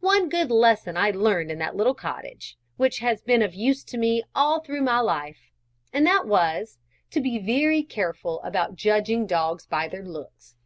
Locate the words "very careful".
7.38-8.42